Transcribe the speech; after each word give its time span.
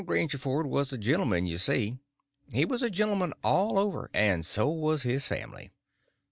Grangerford 0.03 0.65
was 0.65 0.91
a 0.91 0.97
gentleman, 0.97 1.45
you 1.45 1.59
see. 1.59 1.99
He 2.51 2.65
was 2.65 2.81
a 2.81 2.89
gentleman 2.89 3.35
all 3.43 3.77
over; 3.77 4.09
and 4.15 4.43
so 4.43 4.67
was 4.67 5.03
his 5.03 5.27
family. 5.27 5.69